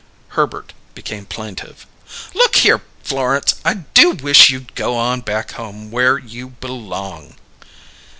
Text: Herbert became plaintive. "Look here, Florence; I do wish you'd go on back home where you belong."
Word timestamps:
Herbert 0.29 0.73
became 0.95 1.27
plaintive. 1.27 1.85
"Look 2.33 2.55
here, 2.55 2.81
Florence; 3.03 3.61
I 3.63 3.75
do 3.93 4.09
wish 4.13 4.49
you'd 4.49 4.73
go 4.73 4.97
on 4.97 5.21
back 5.21 5.51
home 5.51 5.91
where 5.91 6.17
you 6.17 6.47
belong." 6.59 7.35